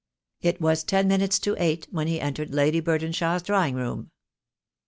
[0.41, 4.09] It was ten minutes to eight when he entered Lady Burdenshaw's drawing room.